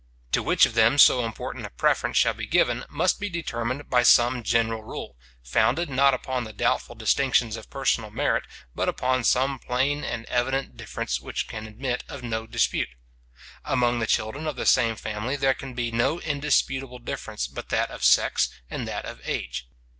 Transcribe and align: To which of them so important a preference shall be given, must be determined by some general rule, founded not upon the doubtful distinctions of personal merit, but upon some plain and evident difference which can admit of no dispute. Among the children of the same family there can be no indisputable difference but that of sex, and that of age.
To 0.31 0.41
which 0.41 0.65
of 0.65 0.73
them 0.73 0.97
so 0.97 1.23
important 1.23 1.63
a 1.67 1.69
preference 1.69 2.17
shall 2.17 2.33
be 2.33 2.47
given, 2.47 2.85
must 2.89 3.19
be 3.19 3.29
determined 3.29 3.87
by 3.87 4.01
some 4.01 4.41
general 4.41 4.81
rule, 4.81 5.15
founded 5.43 5.91
not 5.91 6.15
upon 6.15 6.43
the 6.43 6.53
doubtful 6.53 6.95
distinctions 6.95 7.55
of 7.55 7.69
personal 7.69 8.09
merit, 8.09 8.45
but 8.73 8.89
upon 8.89 9.23
some 9.23 9.59
plain 9.59 10.03
and 10.03 10.25
evident 10.25 10.75
difference 10.75 11.19
which 11.21 11.47
can 11.47 11.67
admit 11.67 12.03
of 12.09 12.23
no 12.23 12.47
dispute. 12.47 12.89
Among 13.63 13.99
the 13.99 14.07
children 14.07 14.47
of 14.47 14.55
the 14.55 14.65
same 14.65 14.95
family 14.95 15.35
there 15.35 15.53
can 15.53 15.75
be 15.75 15.91
no 15.91 16.19
indisputable 16.19 16.97
difference 16.97 17.45
but 17.45 17.69
that 17.69 17.91
of 17.91 18.03
sex, 18.03 18.49
and 18.71 18.87
that 18.87 19.05
of 19.05 19.21
age. 19.23 19.67